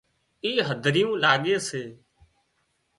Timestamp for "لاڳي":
1.23-1.55